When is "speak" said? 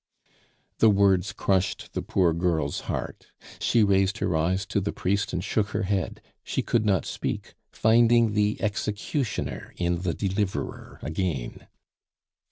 7.05-7.53